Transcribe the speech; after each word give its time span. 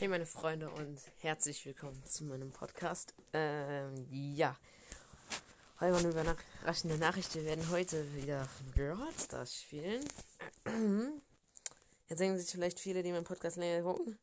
Hey 0.00 0.08
meine 0.08 0.24
Freunde 0.24 0.70
und 0.70 0.98
herzlich 1.18 1.66
willkommen 1.66 2.02
zu 2.06 2.24
meinem 2.24 2.52
Podcast. 2.52 3.12
Ähm, 3.34 4.06
ja. 4.10 4.56
Heute 5.78 5.92
mal 5.92 5.98
eine 5.98 6.08
überraschende 6.08 6.96
Nachricht. 6.96 7.34
Wir 7.34 7.44
werden 7.44 7.68
heute 7.68 8.14
wieder 8.14 8.48
Brawl 8.74 9.12
Stars 9.22 9.60
spielen. 9.60 10.02
Jetzt 12.08 12.18
denken 12.18 12.38
sich 12.38 12.50
vielleicht 12.50 12.80
viele, 12.80 13.02
die 13.02 13.12
meinen 13.12 13.24
Podcast 13.24 13.58
länger 13.58 13.82
gucken. 13.82 14.18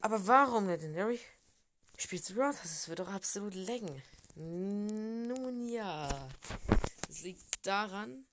Aber 0.00 0.26
warum 0.26 0.66
Legendary? 0.66 1.20
Spielst 1.96 2.30
du 2.30 2.34
Brawl 2.34 2.52
Stars? 2.52 2.70
Das 2.70 2.88
wird 2.88 2.98
doch 2.98 3.08
absolut 3.08 3.54
längen. 3.54 4.02
Nun 4.34 5.68
ja. 5.68 6.28
Das 7.06 7.22
liegt 7.22 7.64
daran, 7.64 8.26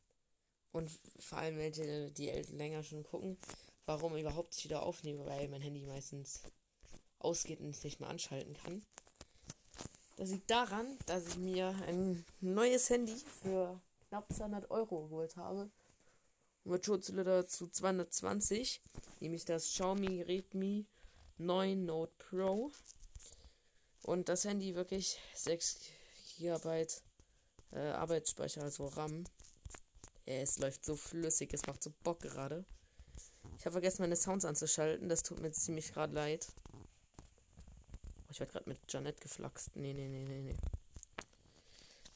und 0.71 0.89
vor 1.19 1.37
allem 1.37 1.57
welche, 1.59 2.09
die 2.09 2.31
länger 2.53 2.81
schon 2.81 3.03
gucken, 3.03 3.37
warum 3.87 4.15
überhaupt 4.15 4.55
ich 4.55 4.65
wieder 4.65 4.83
aufnehme, 4.83 5.25
weil 5.25 5.47
mein 5.47 5.61
Handy 5.61 5.85
meistens 5.85 6.43
ausgeht 7.19 7.59
und 7.61 7.69
ich 7.69 7.83
nicht 7.83 7.99
mehr 7.99 8.09
anschalten 8.09 8.53
kann. 8.53 8.85
Das 10.17 10.29
liegt 10.29 10.51
daran, 10.51 10.97
dass 11.05 11.27
ich 11.27 11.37
mir 11.37 11.69
ein 11.87 12.25
neues 12.41 12.89
Handy 12.89 13.15
für 13.41 13.79
knapp 14.09 14.31
200 14.31 14.69
Euro 14.69 15.07
geholt 15.07 15.35
habe. 15.37 15.69
Mit 16.63 16.85
Schutzlitter 16.85 17.47
zu 17.47 17.67
220, 17.69 18.81
nämlich 19.21 19.45
das 19.45 19.69
Xiaomi 19.69 20.21
Redmi 20.21 20.85
9 21.37 21.85
Note 21.85 22.11
Pro. 22.17 22.71
Und 24.03 24.27
das 24.27 24.43
Handy 24.43 24.75
wirklich 24.75 25.17
6 25.35 25.79
GB 26.39 26.87
äh, 27.71 27.79
Arbeitsspeicher, 27.79 28.63
also 28.63 28.87
RAM. 28.87 29.23
Es 30.25 30.59
läuft 30.59 30.83
so 30.83 30.97
flüssig, 30.97 31.53
es 31.53 31.65
macht 31.67 31.83
so 31.83 31.93
Bock 32.03 32.19
gerade. 32.19 32.65
Ich 33.57 33.65
habe 33.65 33.71
vergessen, 33.71 34.01
meine 34.01 34.15
Sounds 34.15 34.45
anzuschalten. 34.45 35.09
Das 35.09 35.23
tut 35.23 35.39
mir 35.39 35.51
ziemlich 35.51 35.93
gerade 35.93 36.13
leid. 36.13 36.47
Oh, 38.27 38.31
ich 38.31 38.39
werde 38.39 38.51
gerade 38.51 38.69
mit 38.69 38.79
Janet 38.87 39.21
geflaxt. 39.21 39.75
Nee, 39.75 39.93
nee, 39.93 40.07
nee, 40.07 40.23
nee, 40.23 40.41
nee. 40.41 40.55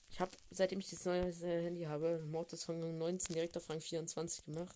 Ich 0.09 0.19
habe, 0.19 0.31
seitdem 0.51 0.79
ich 0.79 0.89
das 0.89 1.05
neue 1.05 1.31
Handy 1.31 1.83
habe, 1.83 2.19
Mortis 2.25 2.65
von 2.65 2.97
19 2.97 3.33
direkt 3.33 3.55
auf 3.57 3.69
Rang 3.69 3.79
24 3.79 4.45
gemacht. 4.45 4.75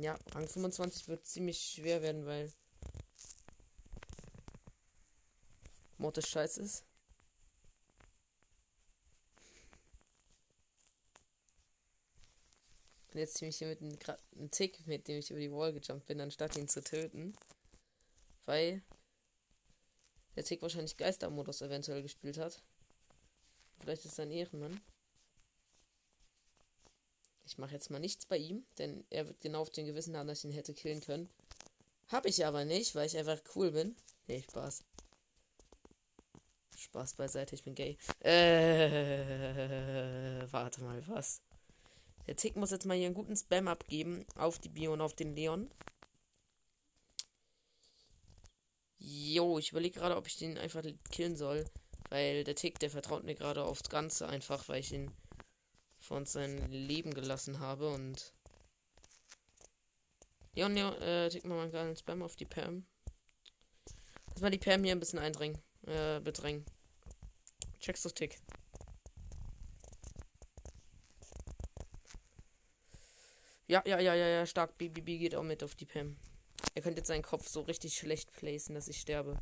Ja, 0.00 0.18
Rang 0.34 0.46
25 0.46 1.08
wird 1.08 1.24
ziemlich 1.26 1.58
schwer 1.58 2.02
werden, 2.02 2.26
weil 2.26 2.52
Mortis 5.98 6.28
scheiße 6.28 6.62
ist. 6.62 6.84
Bin 13.10 13.20
jetzt 13.20 13.36
ziemlich 13.36 13.56
hier 13.56 13.68
mit 13.68 13.80
einem, 13.80 13.98
Tick, 14.50 14.86
mit 14.86 15.08
dem 15.08 15.18
ich 15.18 15.30
über 15.30 15.40
die 15.40 15.52
Wall 15.52 15.72
gejumpt 15.72 16.06
bin, 16.06 16.20
anstatt 16.20 16.56
ihn 16.56 16.68
zu 16.68 16.82
töten. 16.82 17.34
Weil 18.46 18.82
der 20.36 20.44
Tick 20.44 20.62
wahrscheinlich 20.62 20.96
Geistermodus 20.96 21.62
eventuell 21.62 22.02
gespielt 22.02 22.38
hat. 22.38 22.62
Vielleicht 23.80 24.04
ist 24.04 24.18
er 24.18 24.26
ein 24.26 24.30
Ehrenmann. 24.30 24.80
Ich 27.44 27.58
mache 27.58 27.72
jetzt 27.72 27.90
mal 27.90 27.98
nichts 27.98 28.26
bei 28.26 28.36
ihm, 28.36 28.64
denn 28.78 29.04
er 29.10 29.26
wird 29.26 29.40
genau 29.40 29.62
auf 29.62 29.70
den 29.70 29.86
Gewissen 29.86 30.16
haben, 30.16 30.28
dass 30.28 30.38
ich 30.38 30.44
ihn 30.44 30.52
hätte 30.52 30.72
killen 30.72 31.00
können. 31.00 31.28
Hab 32.08 32.26
ich 32.26 32.46
aber 32.46 32.64
nicht, 32.64 32.94
weil 32.94 33.06
ich 33.06 33.18
einfach 33.18 33.40
cool 33.54 33.72
bin. 33.72 33.96
Nee, 34.28 34.42
Spaß. 34.42 34.84
Spaß 36.76 37.14
beiseite, 37.14 37.54
ich 37.54 37.64
bin 37.64 37.74
gay. 37.74 37.98
Äh, 38.20 39.20
warte 40.50 40.82
mal, 40.82 41.06
was? 41.08 41.42
Der 42.30 42.36
Tick 42.36 42.54
muss 42.54 42.70
jetzt 42.70 42.86
mal 42.86 42.96
hier 42.96 43.06
einen 43.06 43.16
guten 43.16 43.36
Spam 43.36 43.66
abgeben 43.66 44.24
auf 44.36 44.60
die 44.60 44.68
Bio 44.68 44.92
und 44.92 45.00
auf 45.00 45.14
den 45.14 45.34
Leon. 45.34 45.68
Jo, 48.98 49.58
ich 49.58 49.72
überlege 49.72 49.98
gerade, 49.98 50.16
ob 50.16 50.28
ich 50.28 50.36
den 50.36 50.56
einfach 50.56 50.84
killen 51.10 51.34
soll. 51.34 51.64
Weil 52.08 52.44
der 52.44 52.54
Tick, 52.54 52.78
der 52.78 52.88
vertraut 52.88 53.24
mir 53.24 53.34
gerade 53.34 53.64
aufs 53.64 53.88
Ganze 53.88 54.28
einfach, 54.28 54.68
weil 54.68 54.78
ich 54.78 54.92
ihn 54.92 55.10
von 55.98 56.24
sein 56.24 56.70
Leben 56.70 57.12
gelassen 57.14 57.58
habe 57.58 57.90
und. 57.90 58.32
Leon, 60.52 60.72
Leon, 60.72 61.02
äh, 61.02 61.30
tick 61.30 61.44
mal 61.44 61.56
mal 61.56 61.62
einen 61.62 61.72
geilen 61.72 61.96
Spam 61.96 62.22
auf 62.22 62.36
die 62.36 62.46
Pam. 62.46 62.86
Lass 64.28 64.40
mal 64.40 64.50
die 64.50 64.58
Pam 64.58 64.84
hier 64.84 64.92
ein 64.92 65.00
bisschen 65.00 65.18
eindringen. 65.18 65.58
Äh, 65.84 66.20
bedrängen. 66.20 66.64
Checkst 67.80 68.04
du 68.04 68.10
Tick. 68.10 68.38
Ja, 73.70 73.84
ja, 73.86 74.00
ja, 74.00 74.16
ja, 74.16 74.26
ja, 74.26 74.46
stark. 74.46 74.76
BBB 74.78 75.20
geht 75.20 75.36
auch 75.36 75.44
mit 75.44 75.62
auf 75.62 75.76
die 75.76 75.84
Pam. 75.84 76.16
Er 76.74 76.82
könnte 76.82 76.98
jetzt 76.98 77.06
seinen 77.06 77.22
Kopf 77.22 77.46
so 77.46 77.60
richtig 77.60 77.96
schlecht 77.96 78.32
placen, 78.32 78.74
dass 78.74 78.88
ich 78.88 78.98
sterbe. 78.98 79.40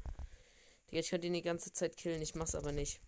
Digga, 0.91 1.00
ich 1.00 1.09
könnte 1.09 1.28
ihn 1.28 1.33
die 1.33 1.41
ganze 1.41 1.72
Zeit 1.72 1.97
killen, 1.97 2.21
ich 2.21 2.34
mach's 2.34 2.55
aber 2.55 2.71
nicht. 2.71 3.00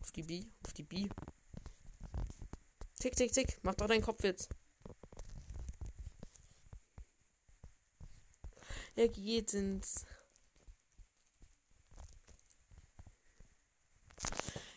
Auf 0.00 0.12
die 0.12 0.22
B, 0.22 0.44
auf 0.64 0.72
die 0.72 0.84
B. 0.84 1.08
Tick, 3.00 3.14
tick, 3.16 3.32
tick. 3.32 3.58
Mach 3.60 3.74
doch 3.74 3.86
deinen 3.86 4.00
Kopf 4.00 4.24
jetzt. 4.24 4.48
Er 8.96 9.08
geht 9.08 9.52
ins 9.52 10.06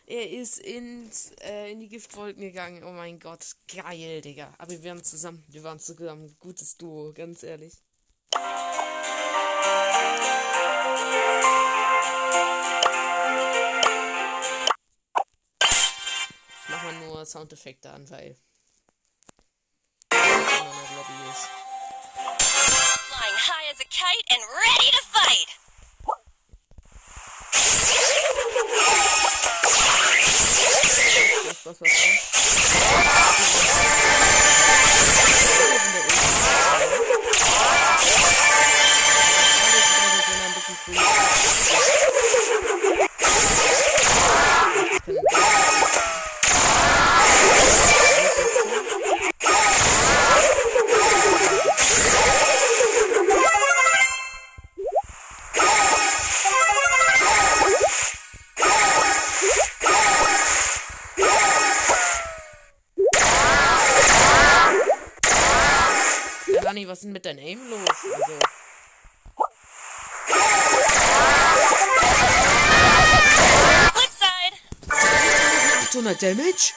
Er 0.07 0.29
ist 0.29 0.59
ins, 0.59 1.31
äh, 1.41 1.71
in 1.71 1.79
die 1.79 1.88
Giftwolken 1.88 2.39
gegangen. 2.41 2.83
Oh 2.83 2.91
mein 2.91 3.19
Gott. 3.19 3.55
Geil, 3.73 4.21
Digga. 4.21 4.53
Aber 4.59 4.69
wir 4.69 4.83
waren 4.83 5.03
zusammen. 5.03 5.43
Wir 5.47 5.63
waren 5.63 5.79
zusammen. 5.79 6.38
Gutes 6.39 6.77
Duo, 6.77 7.11
ganz 7.11 7.41
ehrlich. 7.41 7.73
Ich 8.31 8.39
mach 16.69 16.83
mal 16.83 16.93
nur 17.07 17.25
Soundeffekte 17.25 17.89
an, 17.89 18.07
weil. 18.11 18.35
Flying 23.09 23.37
high 23.37 23.72
as 23.72 23.79
a 23.79 23.85
kite 23.85 24.25
and 24.29 24.41
ready 24.53 24.91
to 24.91 25.03
fight! 25.11 25.65
Was, 31.66 31.81
was, 31.81 31.90
was. 40.88 41.15
800 76.05 76.21
Damage? 76.21 76.73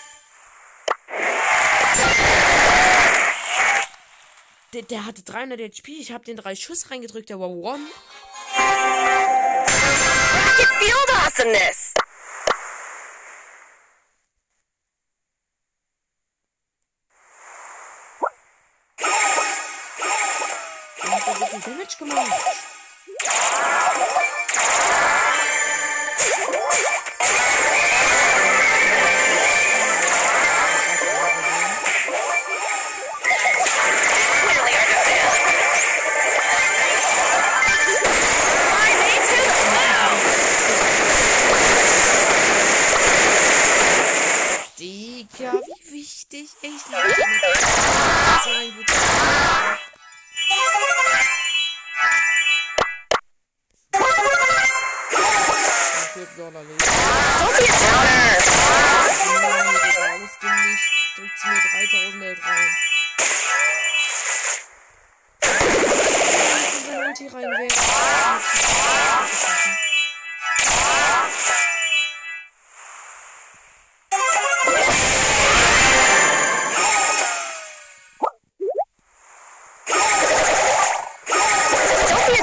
Der, 4.72 4.82
der, 4.82 5.04
hatte 5.04 5.22
300 5.22 5.60
HP. 5.60 5.92
Ich 5.92 6.12
habe 6.12 6.24
den 6.24 6.36
drei 6.36 6.54
Schuss 6.54 6.90
reingedrückt. 6.90 7.28
Der 7.28 7.38
war 7.38 7.50
one. 7.50 7.86
Field 10.78 11.10
awesomeness. 11.10 11.92
Damage 21.64 21.96
gemacht. 21.98 22.77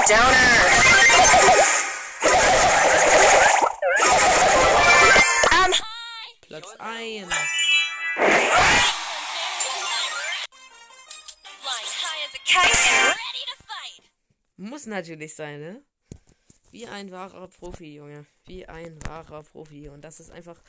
Downer. 0.08 0.46
Platz 6.46 6.68
1. 6.78 7.26
Flying 7.26 7.30
high 12.02 12.22
as 12.24 12.34
a 12.34 12.42
kite 12.44 12.70
and 12.86 13.08
ready 13.08 13.44
to 13.50 13.56
fight. 13.66 14.02
Muss 14.56 14.86
natürlich 14.86 15.34
sein, 15.34 15.60
ne? 15.60 15.82
Wie 16.70 16.86
ein 16.86 17.10
wahrer 17.10 17.48
Profi, 17.48 17.96
Junge. 17.96 18.26
Wie 18.46 18.64
ein 18.66 18.98
wahrer 19.06 19.42
Profi. 19.42 19.88
Und 19.88 20.02
das 20.02 20.20
ist 20.20 20.30
einfach 20.30 20.60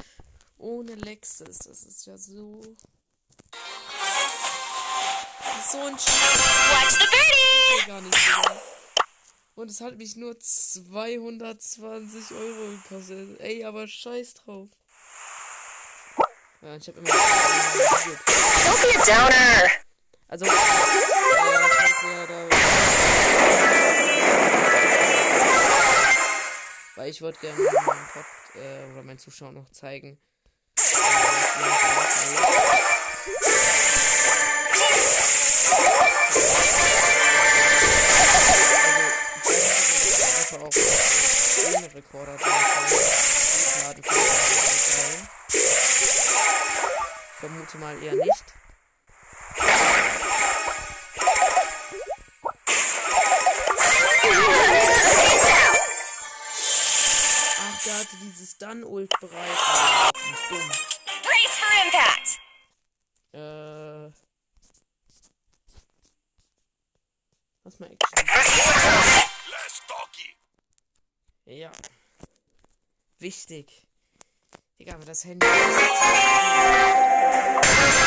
ohne 0.57 0.95
Lexus. 0.95 1.59
Das 1.59 1.83
ist 1.83 2.07
ja 2.07 2.17
so. 2.17 2.59
Ist 5.59 5.71
so 5.71 5.79
ein 5.79 5.97
Scheiß. 5.99 6.09
Watch 6.71 6.93
the 6.93 7.07
birdie. 7.11 8.76
Und 9.57 9.71
es 9.71 9.81
hat 9.81 9.98
mich 9.98 10.15
nur 10.15 10.39
220 10.39 12.31
Euro 12.31 12.77
gekostet. 12.77 13.39
Ey, 13.39 13.65
aber 13.65 13.88
scheiß 13.88 14.36
drauf. 14.36 14.69
Ja, 16.62 16.75
ich 16.75 16.88
hab 16.88 16.95
immer. 16.95 17.09
Don't 17.09 17.15
be 18.83 19.00
a 19.00 19.04
downer. 19.04 19.71
Also, 20.27 20.45
äh, 20.45 20.50
ihr 20.50 22.27
da. 22.27 22.50
Weil 26.95 27.09
ich 27.09 27.19
wollte 27.24 27.39
gerne 27.39 27.57
meinen 27.57 28.07
Pod, 28.13 28.25
äh, 28.62 28.92
oder 28.92 29.01
meinen 29.01 29.18
Zuschauern 29.18 29.56
noch 29.56 29.71
zeigen. 29.71 30.19
äh, 30.77 32.56
Rekorder 41.97 42.33
hochladen 42.38 44.03
können. 44.03 45.29
Vermute 47.39 47.77
mal 47.79 48.03
eher 48.03 48.13
nicht. 48.13 48.44
Ach, 57.59 57.83
der 57.83 57.94
hatte 57.95 58.15
dieses 58.21 58.57
Dann-Ult 58.59 59.19
bereit. 59.19 59.57
Ah, 59.57 60.11
nicht 60.13 60.51
dumm. 60.51 60.69
Brace 61.23 61.57
for 61.57 61.71
impact. 61.83 62.39
Äh. 63.33 64.11
Lass 67.63 67.79
mal 67.79 67.91
Action. 67.91 68.16
Wichtig. 73.27 73.85
Digga, 74.79 74.94
aber 74.94 75.03
das 75.03 75.25
Handy 75.25 75.45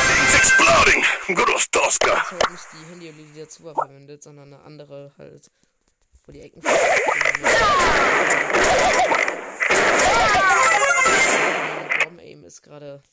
Things 0.07 0.33
exploding. 0.33 1.03
Gross 1.35 1.69
Tosca. 1.69 2.07
jetzt 2.07 2.31
halt 2.31 2.49
nicht 2.49 2.65
die 2.73 2.85
Handy, 2.89 3.13
die 3.31 3.39
dazu 3.39 3.63
war 3.65 3.75
verwendet, 3.75 4.23
sondern 4.23 4.51
eine 4.51 4.63
andere 4.63 5.11
halt. 5.19 5.51
Wo 6.25 6.31
die 6.31 6.41
Ecken. 6.41 6.63
Bomb 12.03 12.19
Aim 12.19 12.43
ist 12.43 12.63
gerade. 12.63 13.03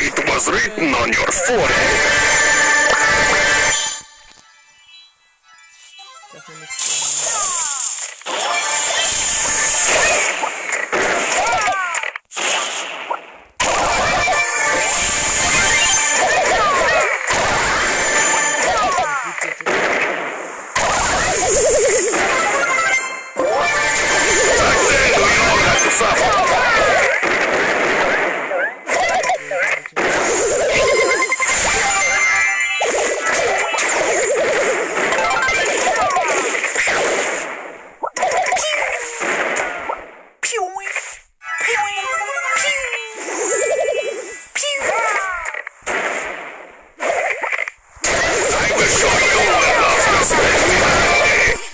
It 0.00 0.28
was 0.28 0.46
written 0.46 0.94
on 0.94 1.08
your 1.08 1.32
forehead. 1.32 2.47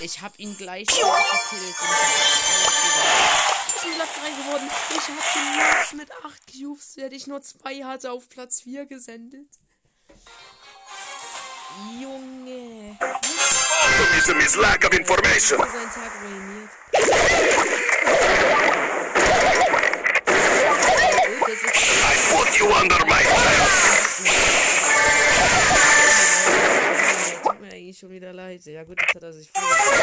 Ich 0.05 0.21
hab 0.21 0.37
ihn 0.37 0.55
gleich 0.55 0.85
gekillt. 0.85 1.01
Ich 3.75 3.81
bin 3.81 3.95
Platz 3.95 4.09
3 4.21 4.29
geworden. 4.29 4.69
Ich 4.91 4.97
hab 4.97 5.33
den 5.33 5.55
Moves 5.55 5.93
mit 5.93 6.11
8 6.23 6.41
Cubes, 6.45 6.93
der 6.93 7.11
ich 7.11 7.25
nur 7.25 7.41
2 7.41 7.85
hatte, 7.85 8.11
auf 8.11 8.29
Platz 8.29 8.61
4 8.61 8.85
gesendet. 8.85 9.47
Junge. 11.99 12.99
Optimism 13.01 14.37
is 14.45 14.55
lack 14.57 14.85
of 14.85 14.93
information. 14.93 15.59
I 15.59 15.65
put 22.29 22.59
you 22.59 22.67
under 22.67 23.03
my 23.07 23.23
thumb. 23.23 24.54
Eigentlich 27.85 27.99
schon 27.99 28.09
wieder 28.09 28.33
leid. 28.33 28.65
Ja 28.65 28.83
gut, 28.83 28.99
jetzt 28.99 29.13
hat 29.13 29.21
er 29.21 29.31
sich 29.31 29.47
vorgestellt. 29.51 30.01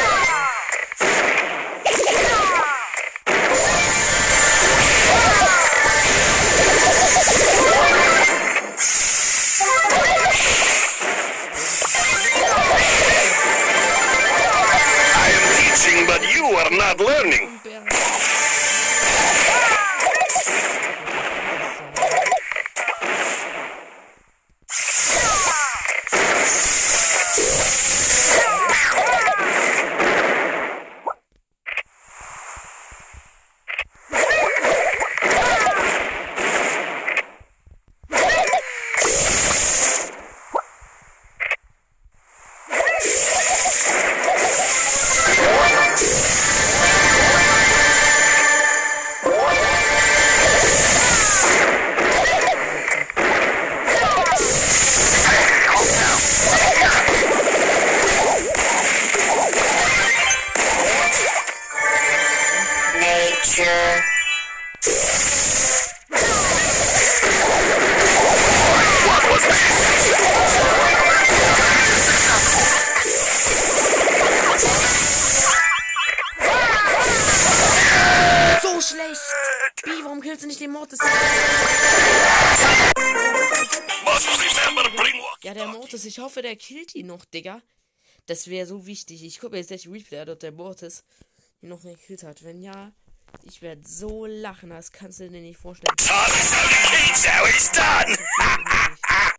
I 15.17 15.33
am 15.35 15.47
teaching, 15.57 16.07
but 16.07 16.23
you 16.33 16.57
are 16.57 16.71
not 16.71 17.01
learning. 17.01 17.59
Hoffe, 86.33 86.41
der 86.41 86.57
killt 86.57 86.95
ihn 86.95 87.09
noch, 87.09 87.27
Digga. 87.27 87.61
Das 88.25 88.49
wäre 88.49 88.67
so 88.67 88.87
wichtig. 88.87 89.23
Ich 89.23 89.39
gucke 89.39 89.53
mir 89.53 89.59
jetzt 89.59 89.71
echt 89.71 89.87
Replay, 89.87 90.27
ob 90.31 90.41
der 90.41 90.53
Mortis 90.53 91.05
ihn 91.61 91.69
noch 91.69 91.83
gekillt 91.83 92.23
hat. 92.23 92.43
Wenn 92.43 92.63
ja, 92.63 92.95
ich 93.43 93.61
werde 93.61 93.87
so 93.87 94.25
lachen, 94.25 94.71
das 94.71 94.93
kannst 94.93 95.21
du 95.21 95.29
dir 95.29 95.43
nicht 95.43 95.59
vorstellen. 95.59 95.95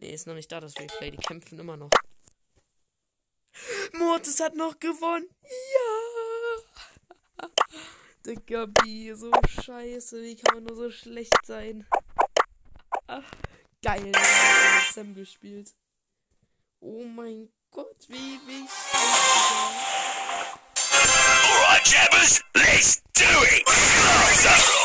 Nee, 0.00 0.14
ist 0.14 0.28
noch 0.28 0.34
nicht 0.34 0.52
da, 0.52 0.60
das 0.60 0.78
Replay. 0.78 1.10
Die 1.10 1.16
kämpfen 1.16 1.58
immer 1.58 1.76
noch. 1.76 1.90
Mortis 3.94 4.38
hat 4.38 4.54
noch 4.54 4.78
gewonnen. 4.78 5.28
Ja. 7.40 7.48
Digga, 8.26 8.66
B, 8.66 9.12
so 9.14 9.30
scheiße. 9.62 10.22
Wie 10.22 10.36
kann 10.36 10.56
man 10.56 10.64
nur 10.64 10.76
so 10.76 10.90
schlecht 10.90 11.34
sein? 11.44 11.86
Ach, 13.10 13.24
geil. 13.82 14.12
Sam 14.92 15.14
gespielt. 15.14 15.72
Oh 16.80 17.04
mein 17.04 17.48
Gott, 17.70 18.06
wie 18.08 18.38
wichtig. 18.46 18.70
Alright, 21.42 21.86
jabbers, 21.86 22.44
let's 22.54 23.02
do 23.14 23.24
it. 23.24 24.77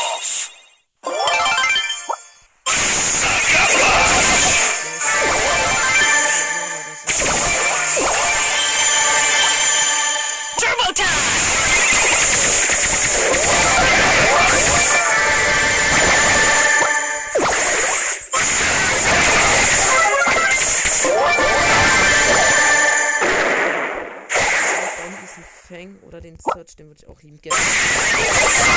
Search, 26.74 26.76
den 26.76 26.88
würde 26.88 27.00
ich 27.02 27.08
auch 27.08 27.22
lieben 27.22 27.40
gerne. 27.42 28.73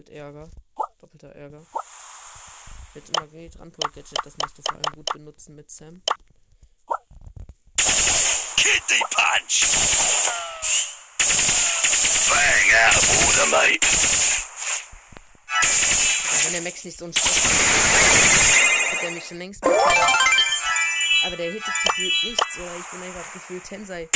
Doppelt 0.00 0.08
Ärger. 0.08 0.48
Doppelter 1.00 1.34
Ärger. 1.34 1.66
Mit 2.94 3.16
Magnet 3.16 3.58
Ranpol 3.58 3.90
Gadget, 3.90 4.18
das 4.24 4.34
musst 4.38 4.56
du 4.58 4.62
vor 4.62 4.74
allem 4.74 4.94
gut 4.94 5.12
benutzen 5.12 5.54
mit 5.54 5.70
Sam. 5.70 6.02
Kidney 8.56 9.02
punch. 9.10 9.66
Bang 12.28 12.72
out 12.86 12.96
of 12.96 13.26
order, 13.26 13.46
mate. 13.46 13.86
Ja, 16.32 16.44
wenn 16.44 16.52
der 16.52 16.62
Max 16.62 16.84
nicht 16.84 16.98
so 16.98 17.04
ein 17.04 17.12
Stress 17.12 17.44
hat, 17.44 18.92
hat 18.92 19.02
er 19.02 19.10
mich 19.10 19.26
schon 19.26 19.38
längst. 19.38 19.62
Aber 19.64 21.36
der 21.36 21.52
hittet 21.52 21.74
gefühlt 21.84 22.14
nichts, 22.24 22.56
oder 22.56 22.76
ich 22.78 22.86
bin 22.86 23.02
einfach 23.02 23.32
gefühlt 23.32 23.64
Tensei. 23.64 24.08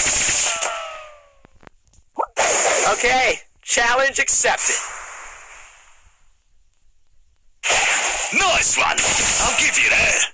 Okay, 2.91 3.41
challenge 3.63 4.21
accepted. 4.21 4.77
Nice 8.35 8.77
one. 8.77 8.97
I'll 8.99 9.57
give 9.59 9.79
you 9.79 9.91
that. 9.91 10.33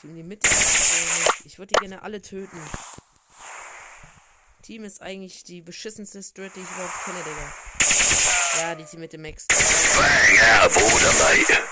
Team 0.00 0.16
die 0.16 0.22
Mitte. 0.22 0.48
Ich 1.44 1.58
würde 1.58 1.72
die 1.74 1.80
gerne 1.80 2.02
alle 2.02 2.22
töten. 2.22 2.58
Team 4.62 4.84
ist 4.84 5.02
eigentlich 5.02 5.44
die 5.44 5.60
beschissenste 5.60 6.22
Strat, 6.22 6.56
die 6.56 6.60
ich 6.60 6.70
überhaupt 6.70 7.04
kenne, 7.04 7.18
Digga. 7.24 7.52
Ja, 8.60 8.74
die 8.74 8.84
Team 8.84 9.00
mit 9.00 9.12
dem 9.12 9.22
Max. 9.22 9.46
Bang 9.48 10.38
out 10.60 10.66
of 10.66 10.76
order, 10.76 11.62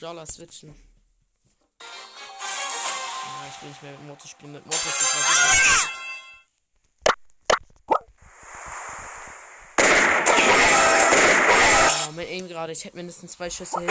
Brawler 0.00 0.24
switchen. 0.24 0.74
Ja, 1.78 1.86
ich 3.48 3.62
will 3.62 3.68
nicht 3.68 3.82
mehr 3.82 3.92
mit 3.92 4.06
Mortis 4.06 4.30
spielen. 4.30 4.52
Mit 4.52 4.64
war 4.64 4.72
sicher. 4.72 5.90
Ja, 12.06 12.12
mit 12.12 12.28
Aim 12.28 12.48
gerade. 12.48 12.72
Ich 12.72 12.82
hätte 12.82 12.96
mindestens 12.96 13.32
zwei 13.32 13.50
Schüsse 13.50 13.78
hin. 13.78 13.90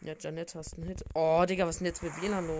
Ja, 0.00 0.14
Janet 0.18 0.52
hast 0.56 0.74
einen 0.74 0.88
Hit. 0.88 1.04
Oh, 1.14 1.44
Digga, 1.46 1.64
was 1.64 1.76
ist 1.76 1.78
denn 1.78 1.86
jetzt 1.86 2.02
mit 2.02 2.20
WLAN 2.20 2.48
los? 2.48 2.58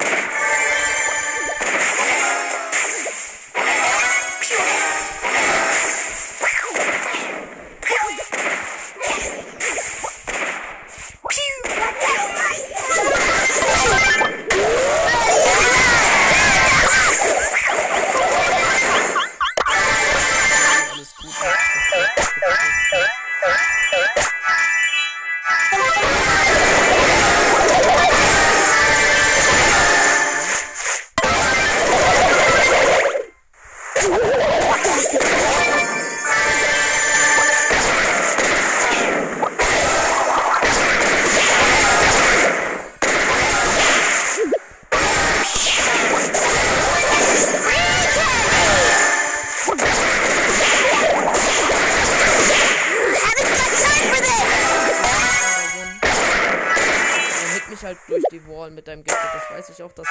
Ich 59.74 59.82
auch, 59.82 59.92
das 59.92 60.06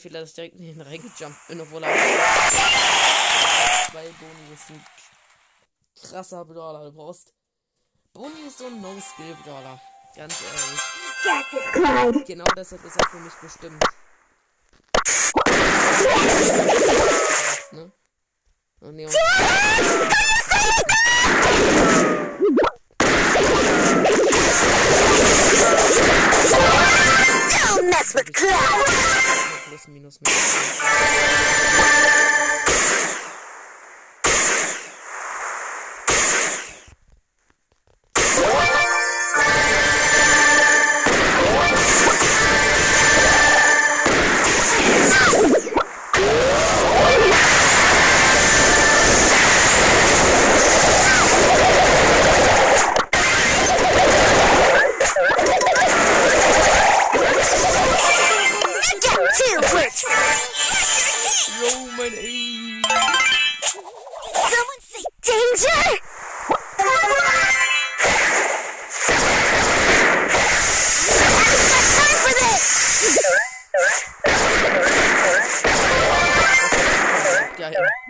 mein 0.00 0.12
Fehler, 0.12 0.20
dass 0.20 0.30
ich 0.30 0.34
direkt 0.34 0.56
in 0.56 0.66
den 0.66 0.80
reingejumpt 0.80 1.48
bin, 1.48 1.60
obwohl 1.60 1.84
er. 1.84 1.94
Zwei 3.90 4.02
Boni 4.02 4.54
ist 4.54 4.70
ein 4.70 4.84
krasser 6.08 6.44
Brawler. 6.44 6.84
Du 6.86 6.92
brauchst. 6.92 7.34
Boni 8.12 8.46
ist 8.46 8.58
so 8.58 8.66
ein 8.66 8.80
No-Skill-Brawler. 8.80 9.80
Ganz 10.16 10.34
ehrlich. 10.42 12.26
Genau 12.26 12.44
deshalb 12.56 12.84
ist 12.84 12.96
er 12.96 13.08
für 13.08 13.18
mich 13.18 13.34
bestimmt. 13.34 13.82
Ne? 17.72 17.92
Und 18.80 18.96
Neon. 18.96 19.12
Don't 27.76 27.90
mess 27.90 28.14
with 28.14 28.32
Clyde! 28.32 29.29
Plus, 29.70 29.86
minus, 29.86 30.18
minus. 30.20 32.09
This! 73.72 74.10
Geil. 77.56 78.00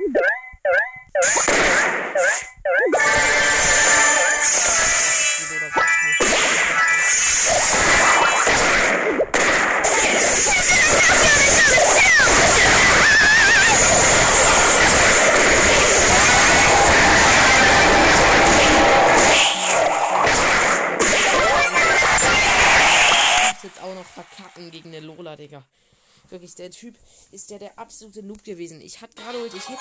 Wirklich, 26.30 26.54
der 26.54 26.70
Typ 26.70 26.94
ist 27.32 27.50
der 27.50 27.58
der 27.58 27.76
absolute 27.76 28.22
Noob 28.22 28.44
gewesen. 28.44 28.80
Ich 28.80 29.00
hatte 29.00 29.20
gerade 29.20 29.38
ich 29.46 29.68
hätte! 29.68 29.80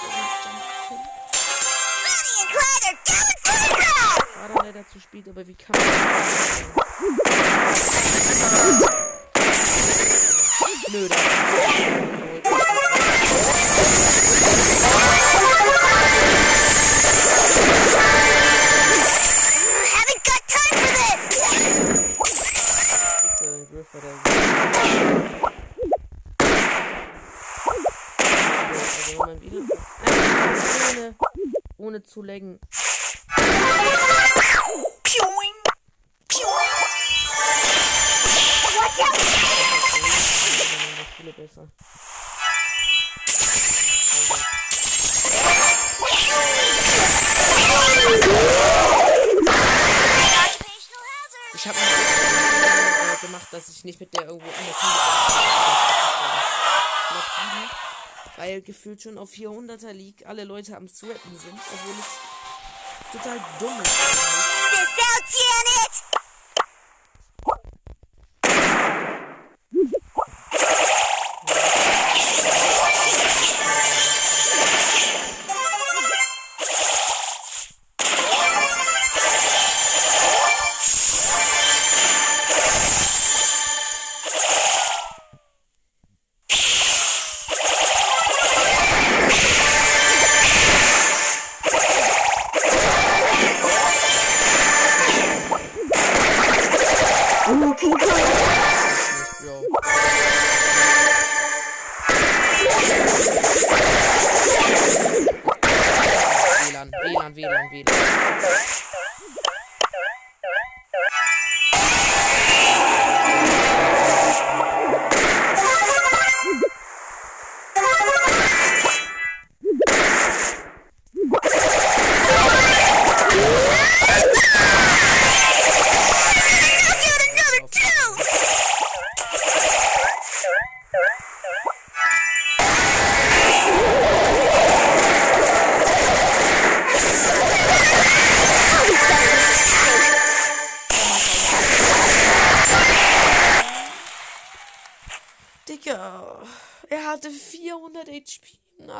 War 4.53 4.63
der 4.63 4.73
dazu 4.73 4.99
spielt, 4.99 5.29
aber 5.29 5.45
wie 5.45 5.53
kann 5.53 5.75
man. 5.77 5.85
Nö, 10.91 11.07
zu 32.09 32.23
out! 32.23 32.59
Viele 41.17 41.33
besser. 41.33 41.67
Ich 51.53 51.67
habe 51.67 51.77
äh, 51.77 53.25
gemacht, 53.25 53.47
dass 53.51 53.69
ich 53.69 53.83
nicht 53.83 53.99
mit 53.99 54.13
der 54.13 54.25
irgendwo 54.27 54.47
anders 54.47 54.79
bin. 54.79 54.89
Weil 58.37 58.61
gefühlt 58.61 59.01
schon 59.01 59.17
auf 59.17 59.31
400er 59.31 59.91
League 59.91 60.25
alle 60.25 60.43
Leute 60.43 60.75
am 60.77 60.87
Sweaten 60.87 61.37
sind, 61.37 61.59
obwohl 61.73 61.95
es 61.99 63.11
total 63.11 63.39
dumm 63.59 63.81
ist. 63.81 63.91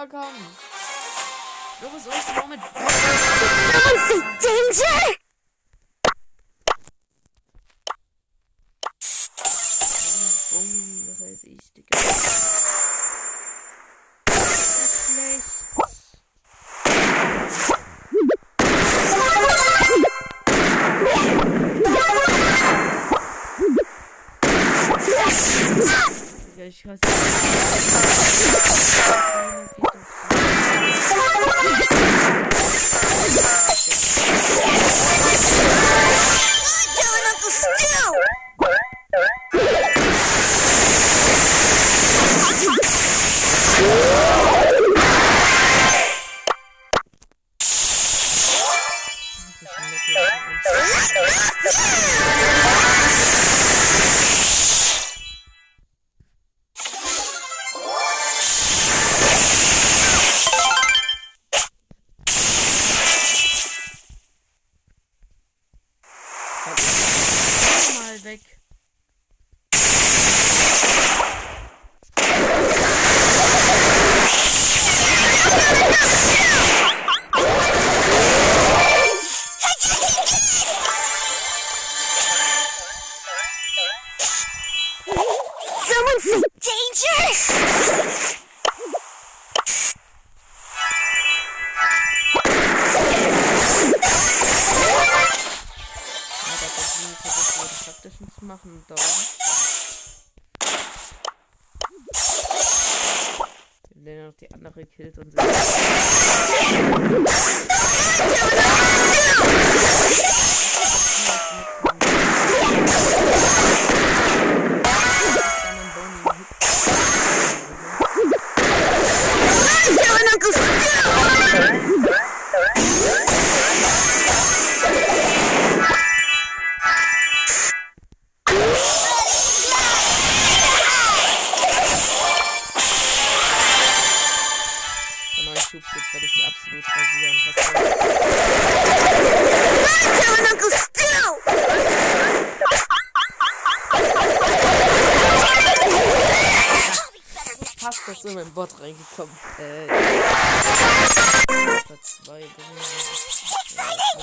vollkommen. 0.09 0.57
Doch, 1.81 1.93
was 1.93 2.03
soll 2.03 2.13
ich 2.13 2.25
denn 2.25 2.49
mit... 2.49 2.59
Danger! 4.41 5.15
Bum, 10.51 11.07
was 11.07 11.19
weiß 11.21 11.43
ich, 11.43 11.73
Digga, 11.73 11.97
ich 26.67 26.85
hasse... 26.85 28.08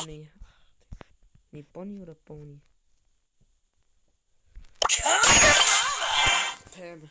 Bonnie. 0.07 0.31
Nee, 1.51 1.63
Bonnie 1.73 2.01
oder 2.01 2.15
Bonnie? 2.15 2.61
Pam. 6.73 7.11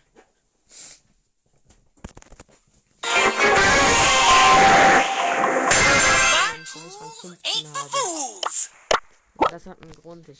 Das 9.50 9.66
hat 9.66 9.82
einen 9.82 9.92
Grund. 9.92 10.30
Ich 10.30 10.40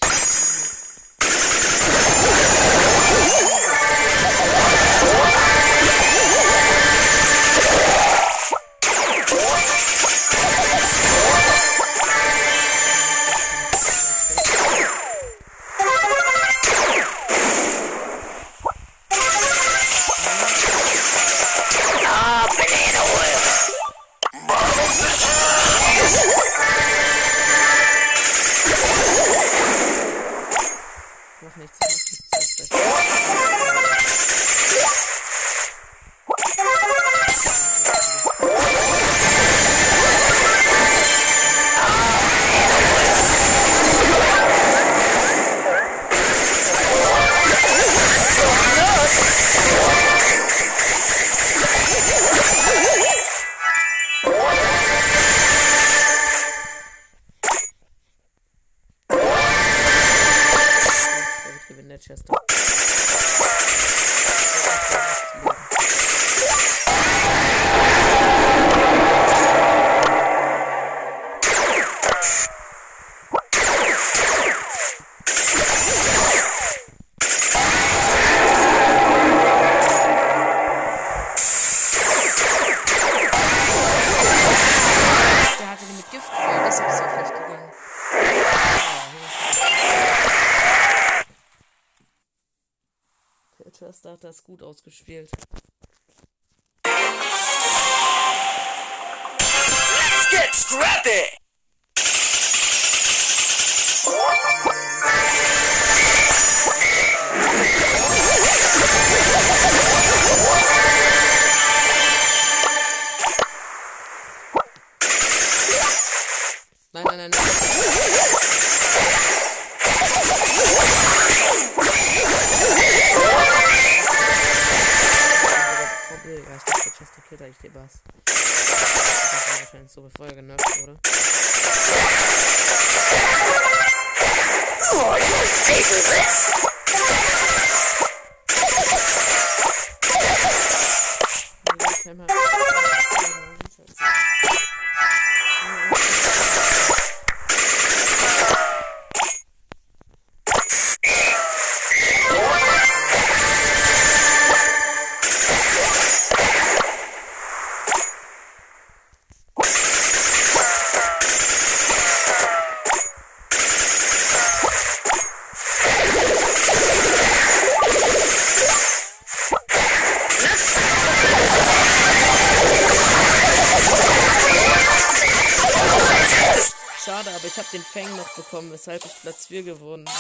weshalb 178.86 179.04
ich 179.04 179.22
Platz 179.22 179.48
4 179.48 179.64
geworden 179.64 180.06
bin. 180.06 180.14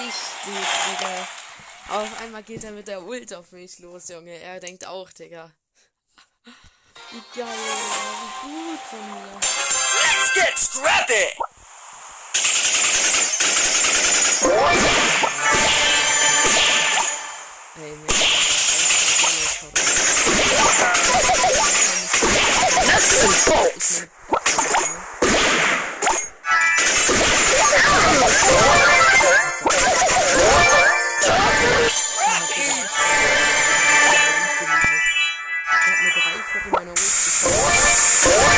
Richtig, 0.00 0.68
Digga. 0.86 1.28
Auf 1.88 2.20
einmal 2.20 2.42
geht 2.44 2.62
er 2.62 2.70
mit 2.70 2.86
der 2.86 3.02
Ult 3.02 3.34
auf 3.34 3.50
mich 3.50 3.80
los, 3.80 4.08
Junge. 4.08 4.38
Er 4.38 4.60
denkt 4.60 4.86
auch, 4.86 5.10
Digga. 5.10 5.50
Wie 7.10 7.22
geil, 7.36 7.46
wie 7.48 8.48
gut 8.48 8.80
von 8.90 9.00
mir. 9.10 9.40
Let's 10.04 10.34
get 10.34 10.56
scrappy! 10.56 11.32
Ey, 17.76 17.96
mir 17.96 18.06
ist 18.06 18.20
das 19.02 19.64
auch 19.64 19.72
Nuts 22.86 23.14
and 23.24 23.44
bolts! 23.46 24.43
Er 28.14 28.20
hat 35.90 36.00
mir 36.00 36.10
drei 36.12 36.36
Viertel 36.52 36.70
meiner 36.70 36.90
Ult 36.90 36.98
geschossen. 36.98 38.53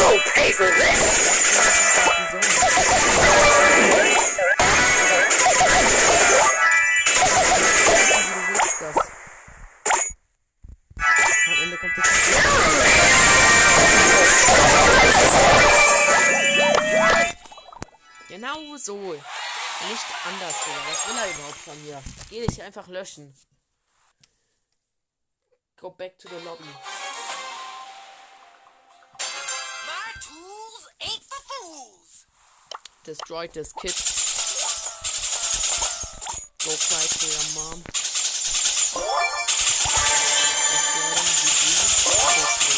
You'll 0.00 0.18
pay 0.34 0.50
for 0.52 0.64
this! 0.64 1.30
Genau 18.28 18.76
so. 18.78 18.96
Nicht 18.96 20.06
anders, 20.24 20.54
Digga. 20.64 20.80
Was 20.88 21.08
will 21.08 21.18
er 21.18 21.30
überhaupt 21.30 21.56
von 21.56 21.84
mir? 21.84 22.02
Geh 22.30 22.46
dich 22.46 22.62
einfach 22.62 22.88
löschen. 22.88 23.34
Go 25.76 25.90
back 25.90 26.18
to 26.18 26.28
the 26.28 26.42
lobby. 26.46 26.99
Tools 30.20 30.88
ain't 31.00 31.22
for 31.22 31.40
fools. 31.48 32.26
Destroyed 33.04 33.52
this 33.52 33.72
kid. 33.72 33.94
Go 36.64 36.76
cry 36.76 37.00
to 37.00 37.26
your 37.26 37.46
mom. 37.56 37.82
Him, 41.60 42.69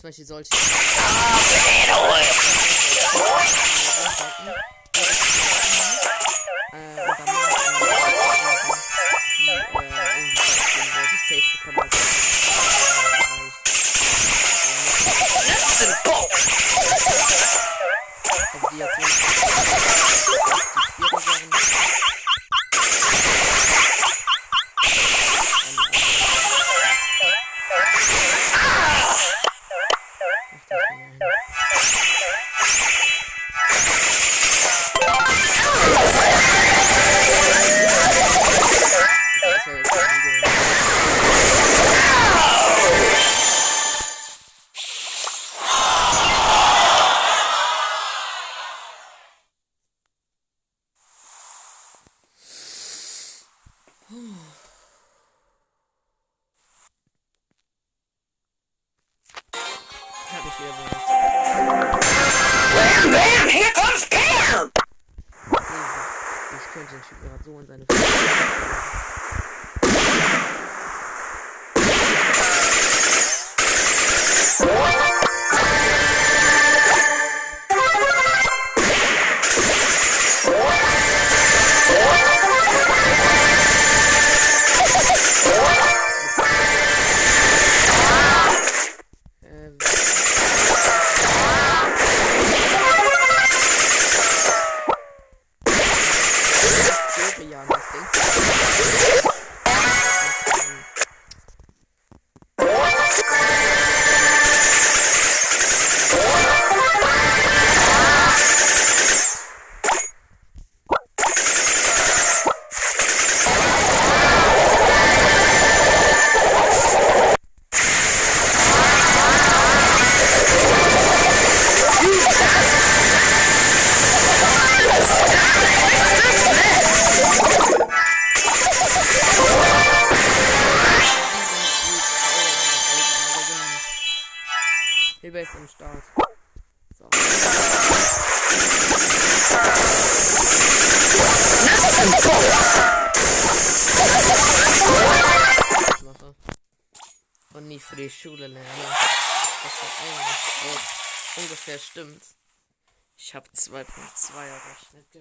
zum 0.00 0.08
Beispiel 0.08 0.24
solche. 0.24 0.50
Dann 6.72 7.29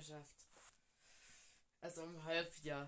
geschafft. 0.09 0.33
Also 1.81 2.03
im 2.03 2.23
Halbjahr. 2.25 2.87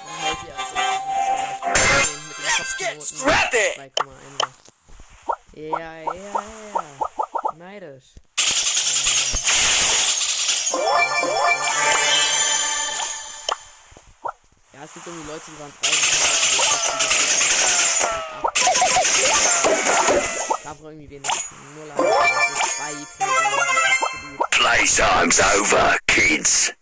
Im 0.00 0.22
Halbjahr 0.22 0.58
ist 0.58 0.72
es 0.72 2.12
mit 2.28 2.38
den 2.38 2.44
Kopfnoten 2.56 3.18
scrappy! 3.18 3.68
2,1. 3.76 4.50
Ja, 5.52 5.78
ja, 5.78 6.14
ja. 6.14 6.44
Neidisch. 7.56 8.14
Ja, 14.72 14.84
es 14.84 14.92
gibt 14.94 15.06
irgendwie 15.06 15.28
Leute, 15.28 15.44
die 15.46 15.58
waren 15.60 15.72
drei. 15.80 17.55
Da 20.62 20.70
aber 20.70 20.90
irgendwie 20.90 21.10
wenig. 21.10 21.30
Null 21.76 21.90
absolut 21.92 22.16
Playtime's 24.50 25.40
over, 25.40 25.96
kids. 26.06 26.72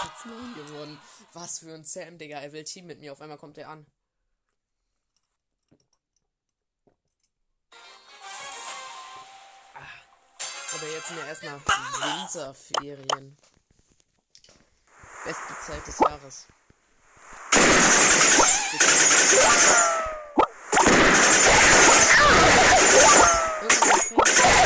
Platz 0.00 0.24
9 0.24 0.54
gewonnen. 0.54 0.98
Was 1.32 1.58
für 1.60 1.74
ein 1.74 1.84
Sam, 1.84 2.18
Digga. 2.18 2.38
Er 2.38 2.52
will 2.52 2.64
Team 2.64 2.86
mit 2.86 3.00
mir. 3.00 3.12
Auf 3.12 3.20
einmal 3.20 3.38
kommt 3.38 3.58
er 3.58 3.68
an. 3.68 3.86
Aber 10.80 10.88
jetzt 10.88 11.08
sind 11.08 11.18
ja 11.18 11.26
erstmal 11.26 11.60
Winterferien. 11.60 13.36
Beste 15.26 15.54
Zeit 15.66 15.86
des 15.86 15.98
Jahres. 15.98 16.46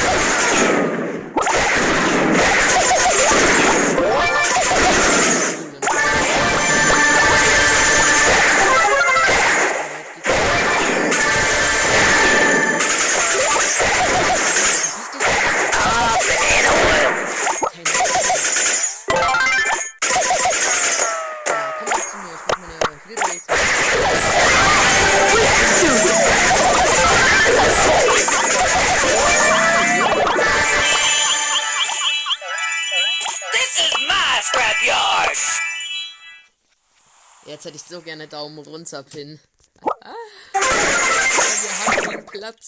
Ja, 0.07 0.24
Jetzt 37.55 37.67
hätte 37.67 37.77
ich 37.77 37.85
so 37.85 38.01
gerne 38.01 38.27
Daumen 38.27 38.59
runter 38.59 39.05
Pin. 39.05 39.39
Ah, 40.01 40.13
wir 40.53 41.87
haben 41.87 42.11
den 42.11 42.27
Platz. 42.27 42.67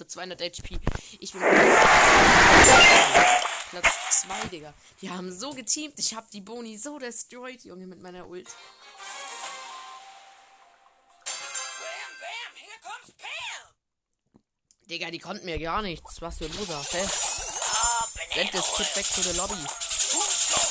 Hatte. 0.00 0.20
Er 0.20 0.26
hatte 0.28 0.38
200 0.38 0.40
HP. 0.40 0.78
Ich 1.20 1.32
bin 1.32 1.40
Platz 1.40 2.68
Platz 3.70 3.86
2, 4.22 4.48
Digga. 4.48 4.74
Die 5.02 5.10
haben 5.10 5.32
so 5.36 5.50
geteamt. 5.50 5.98
Ich 5.98 6.14
hab 6.14 6.30
die 6.30 6.40
Boni 6.40 6.78
so 6.78 6.98
destroyed, 6.98 7.64
Junge, 7.64 7.86
mit 7.86 8.00
meiner 8.00 8.26
Ult. 8.26 8.46
Bam, 8.46 8.54
bam, 12.20 12.54
here 12.54 12.80
comes 12.82 13.12
Pam! 13.18 13.74
Digga, 14.88 15.10
die 15.10 15.18
konnten 15.18 15.44
mir 15.44 15.58
gar 15.58 15.82
nichts. 15.82 16.20
Was 16.20 16.38
für 16.38 16.46
ein 16.46 16.56
Loser. 16.56 16.82
Hä? 16.92 17.04
Ah, 17.04 18.06
Send 18.34 18.52
this 18.52 18.72
kid 18.76 18.94
back 18.94 19.06
to 19.14 19.20
the 19.22 19.36
lobby. 19.36 19.54
Who's 19.54 20.50
your 20.50 20.68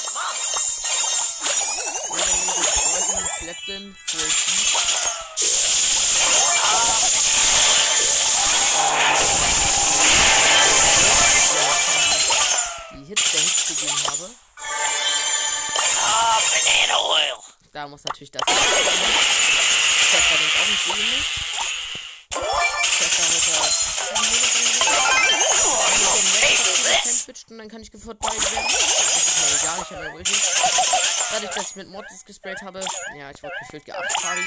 Da 17.78 17.88
muss 17.88 18.04
natürlich 18.06 18.32
das. 18.32 18.42
Chester 18.42 18.58
denkt 20.40 20.56
auch 20.58 20.68
nicht 20.68 20.84
so 20.84 20.94
ähnlich. 20.94 21.26
Chester 22.98 23.22
hat 23.22 23.30
er 27.06 27.14
switcht 27.14 27.52
und 27.52 27.60
dann 27.60 27.70
kann 27.70 27.84
ich 27.84 27.92
beide 27.92 28.02
werden. 28.02 28.18
Das 28.18 29.28
ist 29.28 29.38
mir 29.38 29.58
egal, 29.62 29.78
ich 29.84 29.92
habe 29.92 30.06
ja 30.08 30.14
Ulti. 30.16 30.34
Dadurch, 31.30 31.52
dass 31.52 31.70
ich 31.70 31.76
mit 31.76 31.90
Mortis 31.90 32.26
gesprayt 32.26 32.64
habe, 32.64 32.84
ja, 33.16 33.30
ich 33.30 33.44
wurde 33.44 33.54
gefühlt 33.60 33.86
geacht, 33.86 34.12
Fabi. 34.22 34.42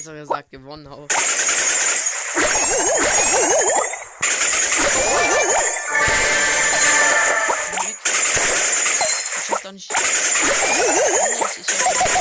Besser 0.00 0.14
gesagt 0.14 0.50
gewonnen 0.50 0.88
weg. 0.88 1.08
Ich 9.36 9.44
schieß 9.44 9.60
doch 9.62 9.72
nicht. 9.72 9.92
Ich, 9.92 9.98
ich, 11.58 11.68
ich, 11.68 12.19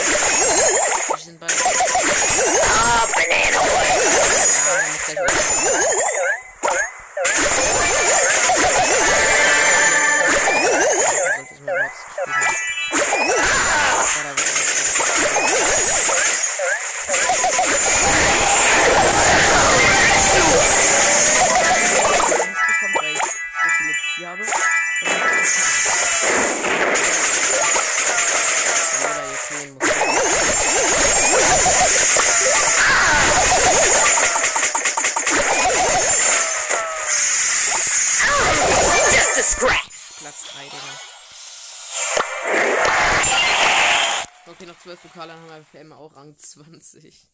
20. 46.93 47.28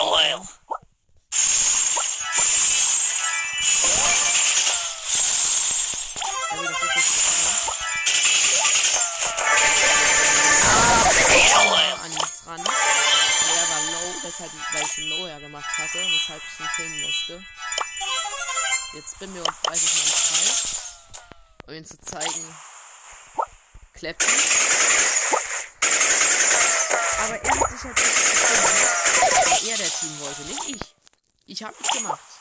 oil. 0.00 0.40
Also, 11.50 11.74
an 12.02 12.12
ihn 12.12 12.18
dran. 12.44 12.64
Der 12.64 13.68
war 13.68 13.80
low, 13.90 14.14
weshalb, 14.22 14.52
weil 14.72 14.82
ich 14.82 14.98
ihn 14.98 15.08
low 15.10 15.26
ja 15.26 15.38
gemacht 15.38 15.78
hatte, 15.78 15.98
weshalb 15.98 16.42
ich 16.42 16.60
ihn 16.60 16.68
killen 16.76 17.02
musste. 17.02 17.44
Jetzt 18.94 19.14
spinnen 19.14 19.34
wir 19.34 19.46
uns 19.46 19.56
30 19.62 19.94
Mal 19.94 20.02
im 20.02 20.12
Kreis, 20.12 20.62
um 21.66 21.74
ihn 21.74 21.84
zu 21.84 21.98
zeigen. 22.00 22.56
Kleppen. 23.94 24.28
Aber 27.18 27.42
er 27.42 27.60
hat 27.60 27.70
sich 27.70 27.84
halt 27.84 27.96
nicht 27.96 29.01
er 29.68 29.76
der 29.76 29.90
Team 29.90 30.20
wollte, 30.20 30.42
nicht 30.42 30.68
ich. 30.68 30.94
Ich 31.46 31.62
hab 31.62 31.74
es 31.80 31.88
gemacht. 31.90 32.31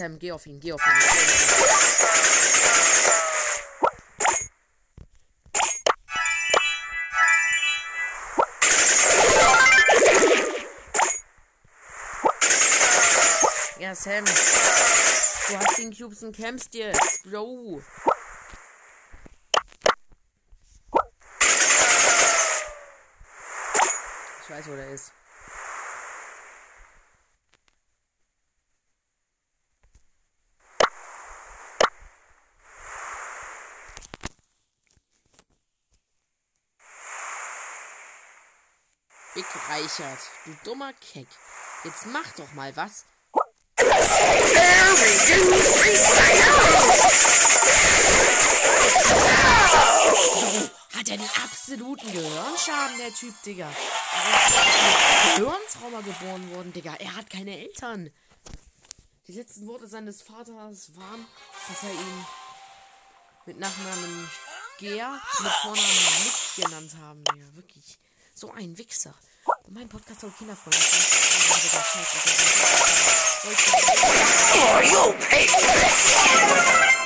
Sam, 0.00 0.18
geh 0.18 0.32
auf 0.32 0.46
ihn, 0.46 0.58
geh 0.58 0.72
auf 0.72 0.80
ihn. 0.80 0.92
Ja, 13.78 13.94
Sam. 13.94 14.24
Du 14.24 15.58
hast 15.58 15.76
den 15.76 15.94
Cubes 15.94 16.22
und 16.22 16.34
campst 16.34 16.72
jetzt, 16.72 17.24
Bro. 17.24 17.82
Ich 24.42 24.50
weiß, 24.50 24.66
wo 24.66 24.76
der 24.76 24.92
ist. 24.92 25.12
Big 39.40 39.70
Reichert, 39.70 40.18
du 40.44 40.54
dummer 40.64 40.92
Keck. 40.92 41.26
Jetzt 41.82 42.04
mach 42.04 42.30
doch 42.32 42.52
mal 42.52 42.76
was. 42.76 43.06
Hat 50.94 51.08
er 51.08 51.16
den 51.16 51.30
absoluten 51.42 52.12
Gehirnschaden, 52.12 52.98
der 52.98 53.14
Typ, 53.14 53.32
Digga. 53.42 53.70
Er 53.70 54.46
ist 54.46 55.36
Gehirntrauma 55.36 56.00
geboren 56.02 56.54
worden, 56.54 56.74
Digga. 56.74 56.96
Er 56.96 57.16
hat 57.16 57.30
keine 57.30 57.56
Eltern. 57.60 58.10
Die 59.26 59.32
letzten 59.32 59.66
Worte 59.66 59.86
seines 59.86 60.20
Vaters 60.20 60.94
waren, 60.96 61.26
dass 61.66 61.82
er 61.82 61.92
ihn 61.92 62.26
mit 63.46 63.58
Nachnamen 63.58 64.30
Gea 64.76 65.18
mit 65.38 65.52
Vornamen 65.62 66.24
Nick 66.24 66.62
genannt 66.62 66.94
haben, 67.00 67.24
Digga. 67.24 67.46
Wirklich. 67.54 67.98
So 68.34 68.50
ein 68.52 68.76
Wichser. 68.76 69.14
Mein 69.68 69.88
Podcast 69.88 70.20
soll 70.20 70.30
kinderfreundlich 70.36 70.84
sein. 70.84 71.00
Aber 71.48 71.60
Digga, 76.52 76.99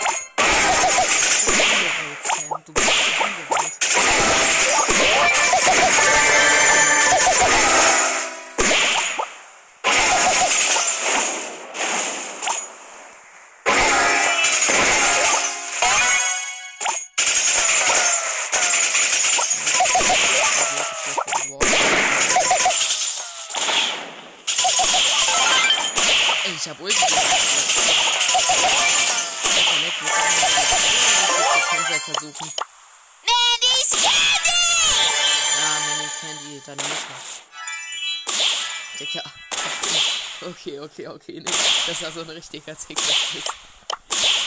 Okay, 40.47 40.79
okay, 40.79 41.09
okay. 41.09 41.41
Nee, 41.41 41.45
das 41.87 42.03
war 42.03 42.13
so 42.13 42.21
ein 42.21 42.31
richtiger 42.31 42.77
Ticker-Quiz. 42.77 43.45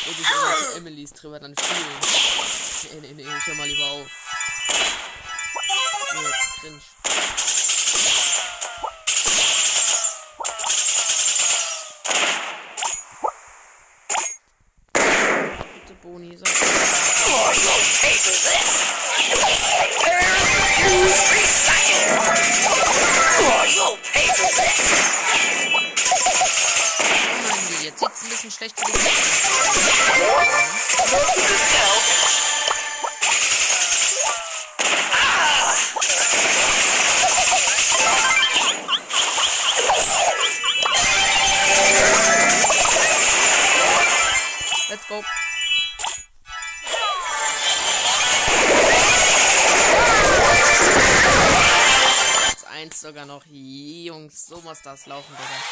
Und 0.05 0.19
ich 0.19 0.67
zu 0.71 0.77
Emilys 0.77 1.11
drüber 1.13 1.39
dann 1.39 1.55
fühlen. 1.55 3.01
Nee, 3.01 3.07
nee, 3.07 3.23
nee, 3.23 3.23
ich 3.23 3.47
hör 3.47 3.55
mal 3.55 3.67
lieber 3.67 3.85
auf. 3.85 4.07
Nee, 6.13 6.21
jetzt 6.21 6.61
cringe. 6.61 6.96
Muss 54.77 54.83
das 54.83 55.07
laufen, 55.07 55.35
Digga. 55.35 55.63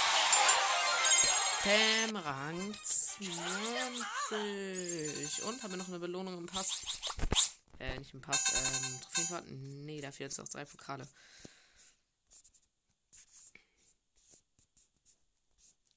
Pam, 1.62 2.16
Rang 2.16 2.74
20. 2.84 5.44
Und 5.44 5.62
haben 5.62 5.74
wir 5.74 5.78
noch 5.78 5.90
eine 5.90 6.00
Belohnung 6.00 6.40
im 6.40 6.48
Pass? 6.48 6.82
Äh, 7.78 8.00
nicht 8.00 8.16
im 8.16 8.22
Pass, 8.22 8.52
ähm, 8.56 9.00
Trophäenfahrt? 9.02 9.46
Nee, 9.48 10.02
dafür 10.02 10.26
jetzt 10.26 10.40
noch 10.40 10.48
drei 10.48 10.66
Pokale. 10.66 11.08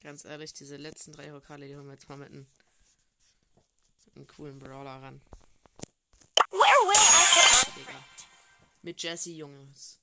Ganz 0.03 0.25
ehrlich, 0.25 0.53
diese 0.53 0.77
letzten 0.77 1.11
drei 1.11 1.31
Pokale, 1.31 1.67
die 1.67 1.75
holen 1.75 1.87
wir 1.87 1.93
jetzt 1.93 2.09
mal 2.09 2.19
mit 2.19 2.29
einem, 2.29 2.45
einem 4.15 4.27
coolen 4.27 4.59
Brawler 4.59 5.01
ran. 5.01 5.19
Digga. 7.75 8.05
Mit 8.83 9.01
Jesse, 9.01 9.31
Jungs. 9.31 9.98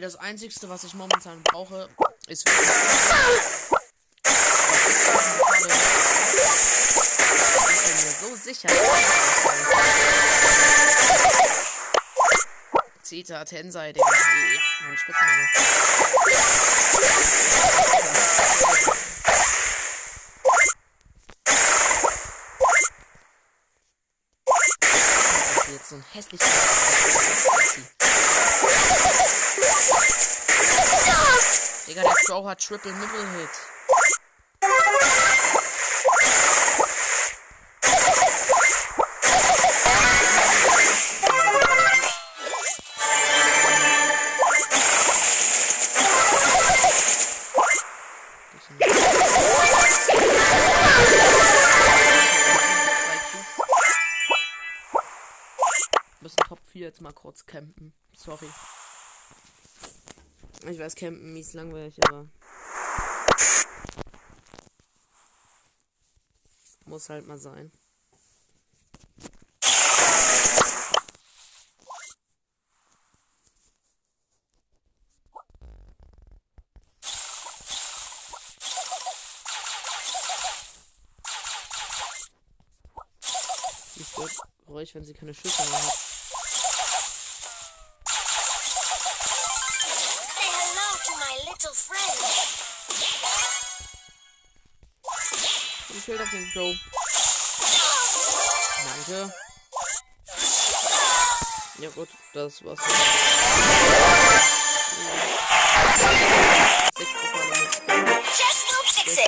This. 0.00 0.02
Ey, 0.02 0.02
das 0.02 0.16
einzigste, 0.16 0.68
was 0.68 0.84
ich 0.84 0.94
momentan 0.94 1.42
brauche, 1.42 1.88
ist. 2.28 2.46
Ich 2.46 2.54
bin 7.84 7.94
mir 8.04 8.14
so 8.20 8.36
sicher. 8.36 8.68
Zeta 13.02 13.44
Tensei, 13.44 13.92
Digga. 13.92 14.06
Nee, 14.06 14.60
Mein 14.86 14.96
Spitzname. 14.98 15.48
Jetzt 25.72 25.88
so 25.88 25.96
ein 25.96 26.04
hässlicher. 26.12 26.44
Digga, 31.86 32.02
der 32.02 32.15
Crow 32.26 32.44
hat 32.44 32.58
Triple 32.60 32.92
Nibble 32.92 33.24
Hit. 33.38 33.50
müssen 56.20 56.36
Top 56.48 56.58
4 56.66 56.88
jetzt 56.88 57.00
mal 57.00 57.12
kurz 57.12 57.46
campen. 57.46 57.92
Sorry. 58.16 58.48
Ich 60.68 60.80
weiß, 60.80 60.96
campen 60.96 61.32
mies 61.32 61.52
langweilig, 61.52 61.96
aber. 62.04 62.28
Muss 66.86 67.08
halt 67.08 67.26
mal 67.28 67.38
sein. 67.38 67.70
Stört 84.16 84.30
Geräusch, 84.66 84.94
wenn 84.94 85.04
sie 85.04 85.12
keine 85.14 85.34
Schüsse 85.34 85.62
mehr 85.62 85.82
hat. 85.82 86.15
Schild 96.06 96.20
auf 96.20 96.30
den 96.30 96.50
Crow. 96.52 96.74
Danke. 98.84 99.32
Ja 101.80 101.90
gut, 101.90 102.08
das 102.32 102.64
war's. 102.64 102.78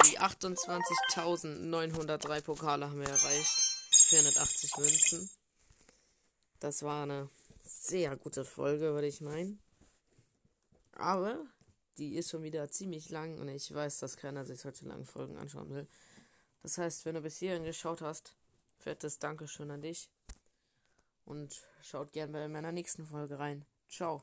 Die 0.04 0.20
28.903 0.20 2.42
Pokale 2.42 2.88
haben 2.88 3.00
wir 3.00 3.08
erreicht. 3.08 3.60
480 3.90 4.76
Münzen. 4.76 5.28
Das 6.60 6.84
war 6.84 7.02
eine 7.02 7.28
sehr 7.64 8.14
gute 8.14 8.44
Folge, 8.44 8.94
würde 8.94 9.08
ich 9.08 9.20
meinen. 9.20 9.60
Aber 10.92 11.44
die 11.96 12.14
ist 12.14 12.30
schon 12.30 12.44
wieder 12.44 12.70
ziemlich 12.70 13.10
lang 13.10 13.40
und 13.40 13.48
ich 13.48 13.74
weiß, 13.74 13.98
dass 13.98 14.16
keiner 14.16 14.44
sich 14.44 14.60
solche 14.60 14.86
langen 14.86 15.06
Folgen 15.06 15.38
anschauen 15.38 15.70
will. 15.70 15.88
Das 16.68 16.76
heißt, 16.76 17.06
wenn 17.06 17.14
du 17.14 17.22
bis 17.22 17.38
hierhin 17.38 17.64
geschaut 17.64 18.02
hast, 18.02 18.34
fettes 18.76 19.18
Dankeschön 19.18 19.70
an 19.70 19.80
dich. 19.80 20.10
Und 21.24 21.66
schaut 21.80 22.12
gern 22.12 22.30
bei 22.30 22.46
meiner 22.46 22.72
nächsten 22.72 23.06
Folge 23.06 23.38
rein. 23.38 23.64
Ciao. 23.88 24.22